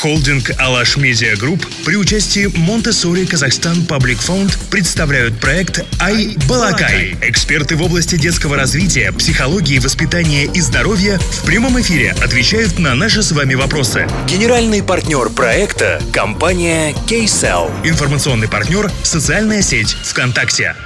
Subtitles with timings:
[0.00, 7.16] Холдинг «Alash Media Group» при участии Montessori Kazakhstan Public Fund представляют проект «Ай Балакай».
[7.20, 13.24] Эксперты в области детского развития, психологии, воспитания и здоровья в прямом эфире отвечают на наши
[13.24, 14.06] с вами вопросы.
[14.28, 17.68] Генеральный партнер проекта– компания Kcell.
[17.82, 20.76] Информационный партнер– социальная сеть ВКонтакте.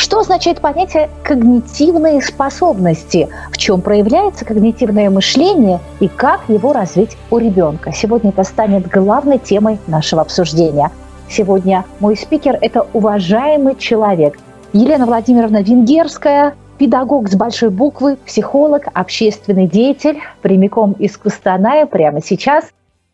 [0.00, 3.28] Что означает понятие когнитивные способности?
[3.52, 7.92] В чем проявляется когнитивное мышление и как его развить у ребенка?
[7.92, 10.90] Сегодня это станет главной темой нашего обсуждения.
[11.28, 14.38] Сегодня мой спикер– это уважаемый человек.
[14.72, 22.64] Елена Владимировна Венгерская, педагог с большой буквы, психолог, общественный деятель, прямиком из Кустаная прямо сейчас.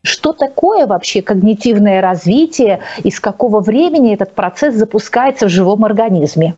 [0.03, 6.55] Что такое вообще когнитивное развитие и с какого времени этот процесс запускается в живом организме?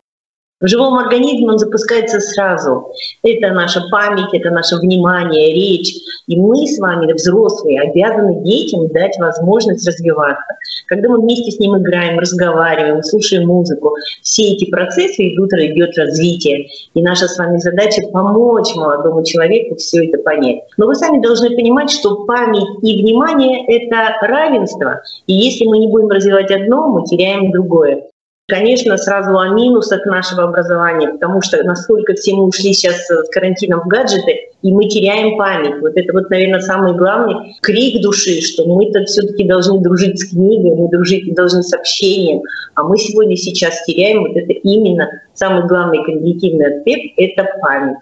[0.60, 2.92] В живом организме он запускается сразу.
[3.22, 5.94] Это наша память, это наше внимание, речь.
[6.26, 10.44] И мы с вами, взрослые, обязаны детям дать возможность развиваться.
[10.86, 16.68] Когда мы вместе с ним играем, разговариваем, слушаем музыку, все эти процессы идут, идет развитие.
[16.92, 20.60] И наша с вами задача помочь молодому человеку все это понять.
[20.76, 25.00] Но вы сами должны понимать, что память и внимание— это равенство.
[25.26, 28.09] И если мы не будем развивать одно, мы теряем другое.
[28.50, 33.82] Конечно, сразу о минусах нашего образования, потому что насколько все мы ушли сейчас с карантином
[33.82, 35.80] в гаджеты, и мы теряем память.
[35.80, 40.74] Вот это вот, наверное, самый главный крик души, что мы-то все-таки должны дружить с книгой,
[40.74, 42.42] мы дружить должны с общением,
[42.74, 47.98] а мы сегодня сейчас теряем вот это именно самый главный когнитивный аспект— это память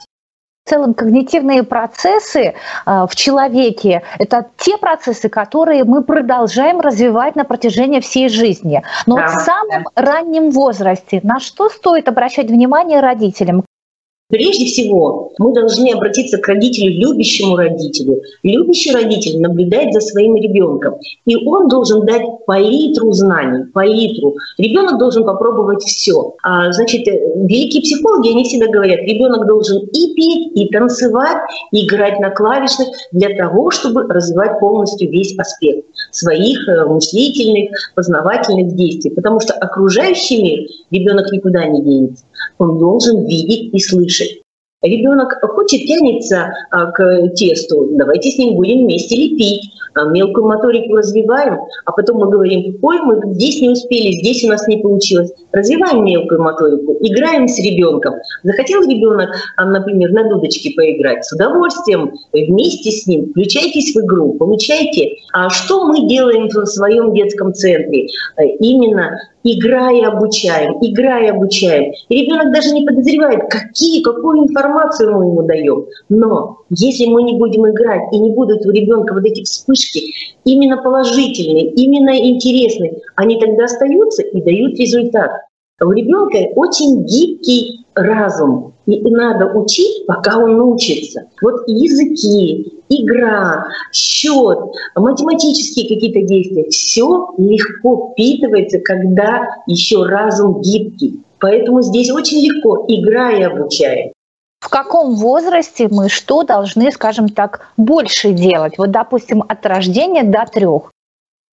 [0.68, 8.00] целом когнитивные процессы а, в человеке– это те процессы, которые мы продолжаем развивать на протяжении
[8.00, 8.82] всей жизни.
[9.06, 13.64] Но да, в самом раннем возрасте на что стоит обращать внимание родителям?
[14.30, 18.20] Прежде всего, мы должны обратиться к родителю, любящему родителю.
[18.42, 24.36] Любящий родитель наблюдает за своим ребенком, и он должен дать палитру знаний, палитру.
[24.58, 26.34] Ребенок должен попробовать все.
[26.42, 31.38] А, значит, э, великие психологи, они всегда говорят, ребенок должен и петь, и танцевать,
[31.72, 38.74] и играть на клавишных для того, чтобы развивать полностью весь аспект своих э, мыслительных, познавательных
[38.76, 39.10] действий.
[39.10, 42.26] Потому что окружающий мир ребенок никуда не денется.
[42.58, 44.17] Он должен видеть и слышать.
[44.82, 50.94] Ребенок хочет тянется а, к тесту, давайте с ним будем вместе лепить, а, мелкую моторику
[50.94, 55.32] развиваем, а потом мы говорим, ой, мы здесь не успели, здесь у нас не получилось.
[55.50, 58.14] Развиваем мелкую моторику, играем с ребенком.
[58.44, 64.34] Захотел ребенок, а, например, на дудочке поиграть, с удовольствием вместе с ним включайтесь в игру,
[64.34, 65.16] получайте.
[65.32, 68.06] А что мы делаем в своем детском центре?
[68.60, 71.92] Именно играя обучаем, играя обучаем.
[72.08, 75.86] И ребенок даже не подозревает, какие, какую информацию мы ему даем.
[76.08, 80.12] Но если мы не будем играть и не будут у ребенка вот эти вспышки
[80.44, 85.32] именно положительные, именно интересные, они тогда остаются и дают результат.
[85.80, 91.28] У ребенка очень гибкий разум, и надо учить, пока он научится.
[91.40, 94.58] Вот языки, игра, счет,
[94.96, 101.22] математические какие-то действия, все легко впитывается, когда еще разум гибкий.
[101.38, 104.12] Поэтому здесь очень легко, играя обучаем.
[104.60, 108.76] В каком возрасте мы что должны, скажем так, больше делать?
[108.76, 110.90] Вот, допустим, от рождения до трех.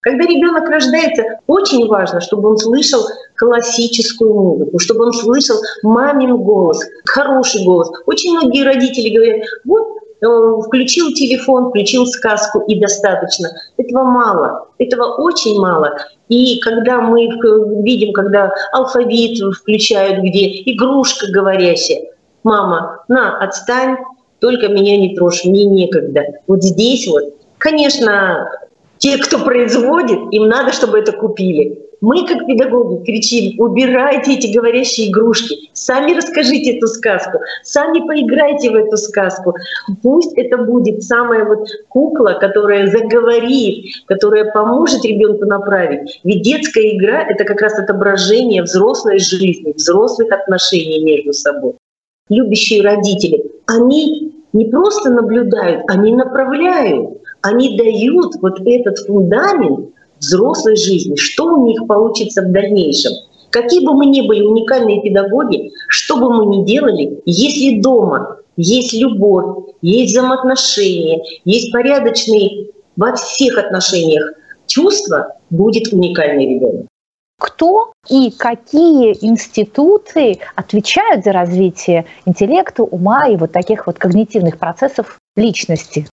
[0.06, 3.00] Когда ребенок рождается, очень важно, чтобы он слышал
[3.34, 7.90] классическую музыку, чтобы он слышал мамин голос, хороший голос.
[8.06, 13.48] Очень многие родители говорят, вот э, включил телефон, включил сказку и достаточно.
[13.78, 15.96] Этого мало, этого очень мало.
[16.28, 17.26] И когда мы
[17.82, 22.12] видим, когда алфавит включают, где игрушка говорящая,
[22.44, 23.96] мама, на, отстань,
[24.38, 26.26] только меня не трожь, мне некогда.
[26.46, 27.24] Вот здесь вот,
[27.58, 28.48] конечно,
[29.06, 31.80] те, кто производит, им надо, чтобы это купили.
[32.00, 38.74] Мы, как педагоги, кричим, убирайте эти говорящие игрушки, сами расскажите эту сказку, сами поиграйте в
[38.74, 39.54] эту сказку.
[40.02, 46.20] Пусть это будет самая вот кукла, которая заговорит, которая поможет ребенку направить.
[46.24, 51.74] Ведь детская игра— это как раз отображение взрослой жизни, взрослых отношений между собой.
[52.28, 61.16] Любящие родители, они не просто наблюдают, они направляют они дают вот этот фундамент взрослой жизни,
[61.16, 63.12] что у них получится в дальнейшем.
[63.50, 68.92] Какие бы мы ни были уникальные педагоги, что бы мы ни делали, если дома есть
[68.92, 74.32] любовь, есть взаимоотношения, есть порядочные во всех отношениях
[74.66, 76.86] чувства, будет уникальный ребенок.
[77.38, 85.18] Кто и какие институты отвечают за развитие интеллекта, ума и вот таких вот когнитивных процессов
[85.36, 86.06] личности?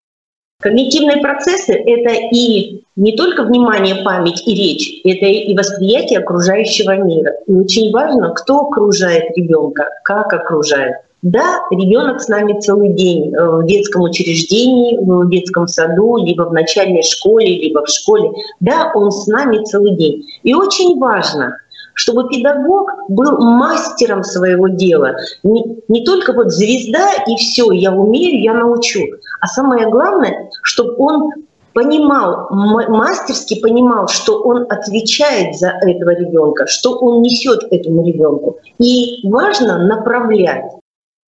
[0.63, 7.33] Когнитивные процессы— это и не только внимание, память и речь, это и восприятие окружающего мира.
[7.47, 10.95] И очень важно, кто окружает ребенка, как окружает.
[11.21, 16.53] Да, ребенок с нами целый день э, в детском учреждении, в детском саду, либо в
[16.53, 18.31] начальной школе, либо в школе.
[18.61, 20.25] Да, он с нами целый день.
[20.43, 21.57] И очень важно,
[21.93, 25.15] чтобы педагог был мастером своего дела.
[25.43, 29.01] Не, не только вот звезда и все, я умею, я научу.
[29.39, 31.31] А самое главное, чтобы он
[31.73, 38.57] понимал, мастерски понимал, что он отвечает за этого ребенка, что он несет этому ребенку.
[38.79, 40.65] И важно направлять.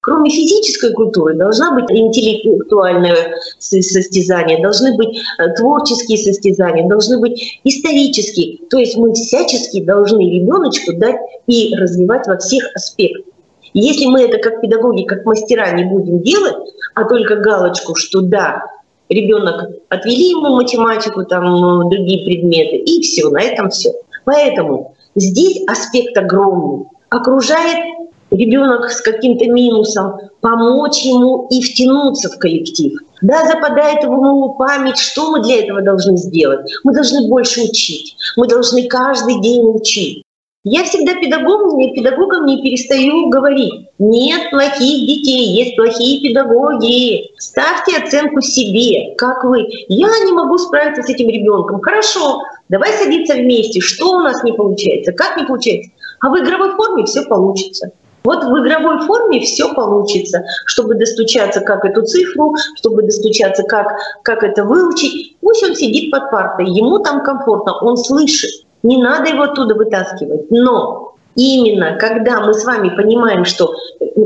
[0.05, 8.59] Кроме физической культуры должна быть интеллектуальное состязание, должны быть э, творческие состязания, должны быть исторические.
[8.69, 11.15] То есть мы всячески должны ребеночку дать
[11.47, 13.25] и развивать во всех аспектах.
[13.73, 16.55] Если мы это как педагоги, как мастера не будем делать,
[16.93, 18.61] а только галочку, что да,
[19.09, 23.91] ребенок отвели ему математику, там другие предметы, и все, на этом все.
[24.23, 26.85] Поэтому здесь аспект огромный.
[27.09, 32.99] Окружает ребенок с каким-то минусом, помочь ему и втянуться в коллектив.
[33.21, 36.71] Да, западает в ему память, что мы для этого должны сделать.
[36.83, 40.23] Мы должны больше учить, мы должны каждый день учить.
[40.67, 47.29] Я всегда педагогам, педагогам не перестаю говорить, нет плохих детей, есть плохие педагоги.
[47.37, 49.67] Ставьте оценку себе, как вы.
[49.89, 51.81] Я не могу справиться с этим ребенком.
[51.81, 53.79] Хорошо, давай садиться вместе.
[53.79, 55.91] Что у нас не получается, как не получается.
[56.19, 57.91] А в игровой форме все получится.
[58.25, 64.43] Вот в игровой форме все получится, чтобы достучаться, как эту цифру, чтобы достучаться, как, как
[64.43, 65.37] это выучить.
[65.41, 68.65] Пусть он сидит под партой, ему там комфортно, он слышит.
[68.81, 70.49] Не надо его оттуда вытаскивать.
[70.49, 73.71] Но именно когда мы с вами понимаем, что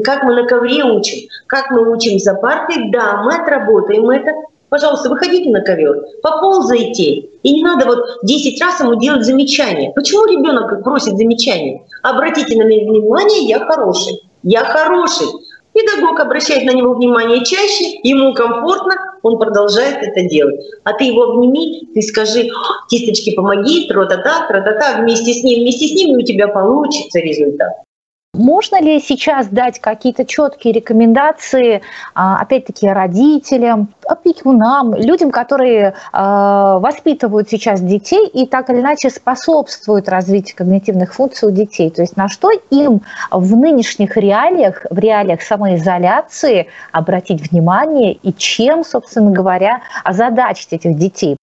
[0.06, 4.32] как мы на ковре учим, как мы учим за партой, да, мы отработаем это,
[4.70, 7.30] Пожалуйста, выходите на ковер, поползайте.
[7.42, 9.92] И не надо вот 10 раз ему делать замечания.
[9.96, 11.86] Почему ребенок просит замечания?
[12.04, 14.22] Обратите на меня внимание, я хороший.
[14.44, 15.28] Я хороший.
[15.74, 20.60] Педагог обращает на него внимание чаще, ему комфортно, он продолжает это делать.
[20.84, 22.50] А ты его обними, ты скажи,
[22.90, 27.70] кисточки помоги, тра-та-та, тра-та-та, вместе с ним, вместе с ним, и у тебя получится результат.
[28.36, 31.82] Можно ли сейчас дать какие-то четкие рекомендации,
[32.14, 40.08] а, опять-таки, родителям, опекунам, людям, которые а, воспитывают сейчас детей и так или иначе способствуют
[40.08, 41.90] развитию когнитивных функций у детей?
[41.90, 48.86] То есть на что им в нынешних реалиях, в реалиях самоизоляции обратить внимание и чем,
[48.86, 51.39] собственно говоря, озадачить этих детей?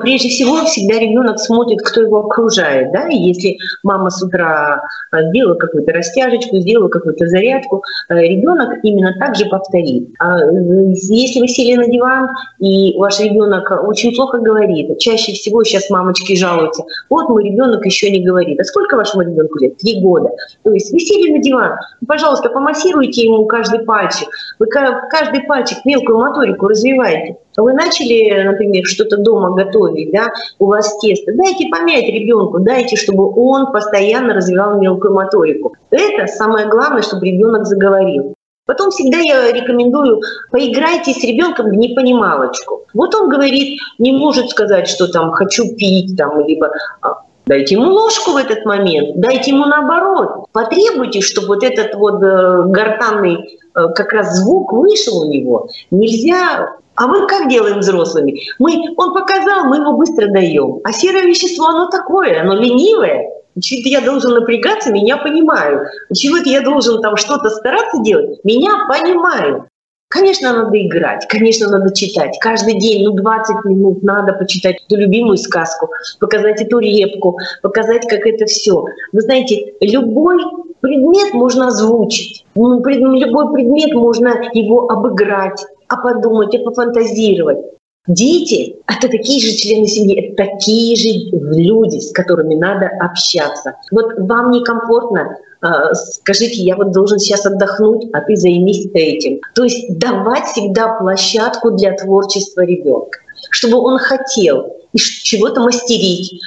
[0.00, 2.92] Прежде всего, всегда ребенок смотрит, кто его окружает.
[2.92, 3.08] Да?
[3.08, 9.14] И если мама с утра э, сделала какую-то растяжечку, сделала какую-то зарядку, э, ребенок именно
[9.18, 10.08] так же повторит.
[10.18, 12.28] А э, если вы сели на диван,
[12.58, 18.10] и ваш ребенок очень плохо говорит, чаще всего сейчас мамочки жалуются, вот мой ребенок еще
[18.10, 18.60] не говорит.
[18.60, 19.78] А сколько вашему ребенку лет?
[19.78, 20.30] Три года.
[20.62, 24.28] То есть вы сели на диван, пожалуйста, помассируйте ему каждый пальчик.
[24.58, 27.36] Вы каждый пальчик мелкую моторику развиваете.
[27.58, 33.28] Вы начали, например, что-то дома готовить, да, у вас тесто, дайте помять ребенку, дайте, чтобы
[33.34, 35.74] он постоянно развивал мелкую моторику.
[35.90, 38.34] Это самое главное, чтобы ребенок заговорил.
[38.64, 40.20] Потом всегда я рекомендую,
[40.52, 42.84] поиграйте с ребенком в непонималочку.
[42.94, 47.90] Вот он говорит, не может сказать, что там хочу пить, там, либо а, Дайте ему
[47.92, 50.48] ложку в этот момент, дайте ему наоборот.
[50.52, 55.70] Потребуйте, чтобы вот этот вот э, гортанный э, как раз звук вышел у него.
[55.90, 58.40] Нельзя а мы как делаем взрослыми?
[58.58, 60.80] Мы, он показал, мы его быстро даем.
[60.82, 63.30] А серое вещество, оно такое, оно ленивое.
[63.60, 65.86] Чего-то я должен напрягаться, меня понимаю.
[66.12, 69.68] Чего-то я должен там что-то стараться делать, меня понимаю.
[70.08, 72.36] Конечно, надо играть, конечно, надо читать.
[72.40, 78.26] Каждый день, ну, 20 минут надо почитать эту любимую сказку, показать эту репку, показать, как
[78.26, 78.86] это все.
[79.12, 80.38] Вы знаете, любой
[80.80, 87.58] предмет можно озвучить, любой предмет можно его обыграть, а подумать, а пофантазировать.
[88.06, 93.74] Дети— это такие же члены семьи, это такие же люди, с которыми надо общаться.
[93.90, 99.40] Вот вам некомфортно, а, скажите, я вот должен сейчас отдохнуть, а ты займись этим.
[99.54, 103.18] То есть давать всегда площадку для творчества ребенка,
[103.50, 106.40] чтобы он хотел и чего-то мастерить,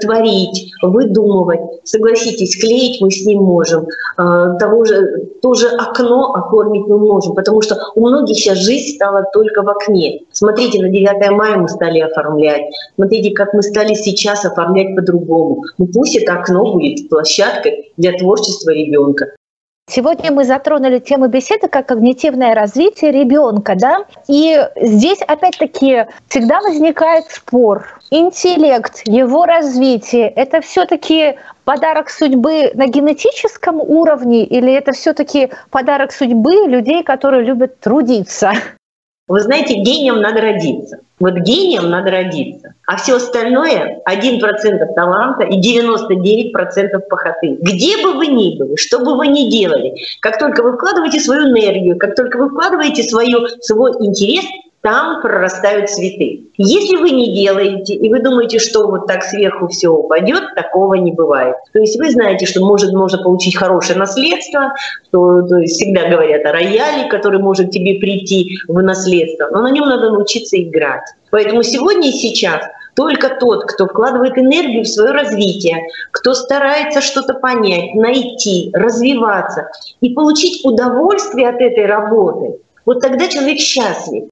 [0.00, 1.60] творить, выдумывать.
[1.84, 7.60] Согласитесь, клеить мы с ним можем, э, того же, тоже окно оформить мы можем, потому
[7.60, 10.20] что у многих сейчас жизнь стала только в окне.
[10.32, 12.62] Смотрите, на 9 мая мы стали оформлять,
[12.96, 15.64] смотрите, как мы стали сейчас оформлять по-другому.
[15.78, 19.26] Ну пусть это окно будет площадкой для творчества ребенка.
[19.86, 27.26] Сегодня мы затронули тему беседы как когнитивное развитие ребенка, да, и здесь опять-таки всегда возникает
[27.26, 28.00] спор.
[28.10, 36.66] Интеллект, его развитие– это все-таки подарок судьбы на генетическом уровне или это все-таки подарок судьбы
[36.66, 38.52] людей, которые любят трудиться?
[39.26, 40.98] Вы знаете, гением надо родиться.
[41.18, 42.74] Вот гением надо родиться.
[42.86, 47.56] А все остальное 1% таланта и 99% похоты.
[47.60, 51.48] Где бы вы ни были, что бы вы ни делали, как только вы вкладываете свою
[51.48, 54.44] энергию, как только вы вкладываете свою, свой интерес,
[54.84, 56.50] там прорастают цветы.
[56.58, 61.10] Если вы не делаете, и вы думаете, что вот так сверху все упадет, такого не
[61.10, 61.56] бывает.
[61.72, 64.74] То есть вы знаете, что может, можно получить хорошее наследство,
[65.08, 69.70] что то есть всегда говорят о рояле, который может тебе прийти в наследство, но на
[69.70, 71.04] нем надо научиться играть.
[71.30, 72.60] Поэтому сегодня и сейчас
[72.94, 79.70] только тот, кто вкладывает энергию в свое развитие, кто старается что-то понять, найти, развиваться
[80.02, 84.24] и получить удовольствие от этой работы, вот тогда человек счастлив.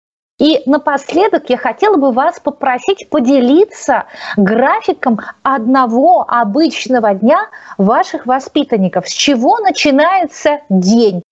[0.42, 4.06] И напоследок я хотела бы вас попросить поделиться
[4.36, 9.08] графиком одного обычного дня ваших воспитанников.
[9.08, 11.22] С чего начинается день?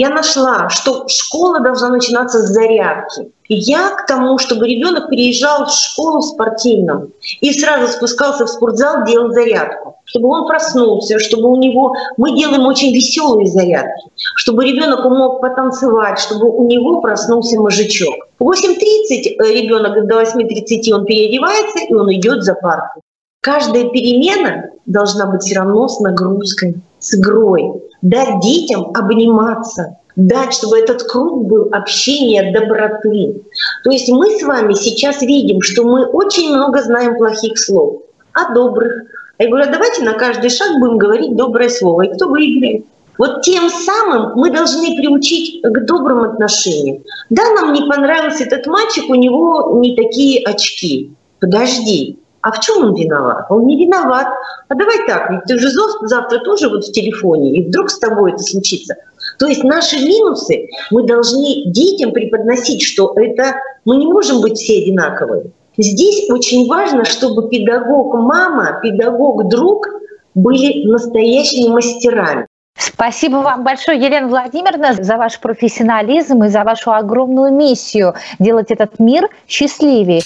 [0.00, 3.32] Я нашла, что школа должна начинаться с зарядки.
[3.48, 9.32] Я к тому, чтобы ребенок переезжал в школу спортивную и сразу спускался в спортзал, делал
[9.32, 11.94] зарядку, чтобы он проснулся, чтобы у него...
[12.16, 18.14] Мы делаем очень веселые зарядки, чтобы ребенок мог потанцевать, чтобы у него проснулся мозжечок.
[18.38, 23.00] В 8.30 ребенок до 8.30 он переодевается и он идет за парку.
[23.40, 27.82] Каждая перемена должна быть все равно с нагрузкой, с игрой.
[28.02, 33.42] Дать детям обниматься, дать, чтобы этот круг был общения, доброты.
[33.84, 38.02] То есть мы с вами сейчас видим, что мы очень много знаем плохих слов,
[38.32, 39.04] а добрых.
[39.38, 42.02] Я говорю, «А давайте на каждый шаг будем говорить доброе слово.
[42.02, 42.84] И кто выиграет?
[43.18, 47.02] Вот тем самым мы должны приучить к добрым отношениям.
[47.30, 51.12] Да, нам не понравился этот мальчик, у него не такие очки.
[51.40, 53.46] Подожди, а в чем он виноват?
[53.50, 54.28] Он не виноват.
[54.68, 55.70] А давай так, ведь ты же
[56.02, 58.94] завтра тоже вот в телефоне, и вдруг с тобой это случится.
[59.38, 64.82] То есть наши минусы мы должны детям преподносить, что это мы не можем быть все
[64.82, 65.50] одинаковые.
[65.76, 69.88] Здесь очень важно, чтобы педагог мама, педагог друг
[70.34, 72.46] были настоящими мастерами.
[72.76, 78.98] Спасибо вам большое, Елена Владимировна, за ваш профессионализм и за вашу огромную миссию делать этот
[78.98, 80.22] мир счастливее.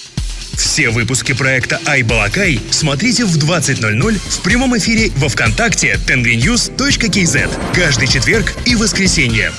[0.57, 8.55] Все выпуски проекта «Айбалакай» смотрите в 20.00 в прямом эфире во Вконтакте tenvynews.kz каждый четверг
[8.65, 9.53] и воскресенье.